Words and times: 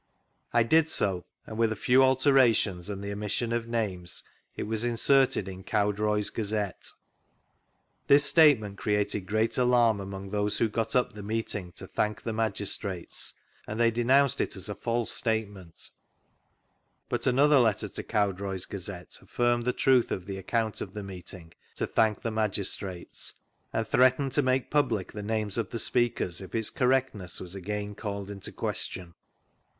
I 0.51 0.63
did 0.63 0.89
so, 0.89 1.25
and 1.45 1.59
with 1.59 1.71
a 1.71 1.75
few 1.75 2.01
alterations 2.01 2.89
and 2.89 3.03
the 3.03 3.11
omission 3.11 3.51
of 3.53 3.67
names 3.67 4.23
it 4.57 4.63
was 4.63 4.83
inserted 4.83 5.47
in 5.47 5.63
Cowdroy's 5.63 6.31
Gazette. 6.31 6.89
This 8.07 8.25
statement 8.25 8.79
created 8.79 9.27
great 9.27 9.59
alarm 9.59 9.99
among 9.99 10.31
those 10.31 10.57
who 10.57 10.69
got 10.69 10.95
up 10.95 11.13
the 11.13 11.21
meeting 11.21 11.71
to 11.73 11.85
thank 11.85 12.23
the 12.23 12.33
magistrates, 12.33 13.35
and 13.67 13.79
they 13.79 13.91
denounced 13.91 14.41
it 14.41 14.55
as 14.55 14.67
a 14.69 14.73
false 14.73 15.11
statement, 15.11 15.91
but 17.07 17.27
another 17.27 17.59
letter 17.59 17.87
to 17.89 18.01
Cowdroy's 18.01 18.65
Gazette 18.65 19.19
affirmed 19.21 19.65
the 19.65 19.71
truth 19.71 20.09
<rf 20.09 20.25
the 20.25 20.39
account 20.39 20.81
of 20.81 20.95
the 20.95 21.03
meeting 21.03 21.53
to 21.75 21.85
thank 21.85 22.23
the 22.23 22.31
magis 22.31 22.75
trates, 22.75 23.33
and 23.71 23.87
threatened 23.87 24.31
to 24.31 24.41
make 24.41 24.71
public 24.71 25.11
tbe 25.13 25.25
names 25.25 25.59
of 25.59 25.69
the 25.69 25.77
speakers 25.77 26.41
if 26.41 26.55
its 26.55 26.71
correctness 26.71 27.39
was 27.39 27.53
agaia 27.55 27.95
called 27.95 28.31
in 28.31 28.39
question. 28.39 29.13